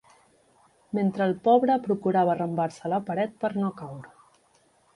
[0.99, 4.15] Mentre el pobre procurava arrambar-se a la paret per no caure